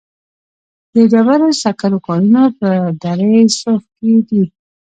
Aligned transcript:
د 0.93 0.95
ډبرو 1.11 1.49
سکرو 1.61 1.99
کانونه 2.07 2.43
په 2.59 2.69
دره 3.01 3.33
صوف 3.59 3.83
کې 3.97 4.11
دي 4.27 4.43